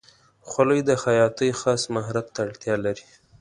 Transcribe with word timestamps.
خولۍ 0.49 0.81
د 0.89 0.91
خیاطۍ 1.03 1.49
خاص 1.61 1.81
مهارت 1.95 2.27
ته 2.33 2.39
اړتیا 2.47 2.75
لري. 2.85 3.05